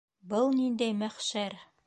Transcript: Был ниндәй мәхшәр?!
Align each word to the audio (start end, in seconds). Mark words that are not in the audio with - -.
Был 0.31 0.49
ниндәй 0.61 0.97
мәхшәр?! 1.03 1.59